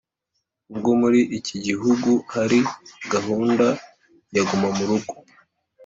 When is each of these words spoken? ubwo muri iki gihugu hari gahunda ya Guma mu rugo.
ubwo 0.71 0.89
muri 1.01 1.21
iki 1.37 1.55
gihugu 1.65 2.09
hari 2.33 2.59
gahunda 3.13 3.65
ya 4.35 4.43
Guma 4.47 4.67
mu 4.77 4.83
rugo. 4.89 5.13